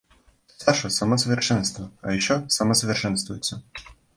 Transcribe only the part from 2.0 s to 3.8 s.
а ещё самосовершенствуется.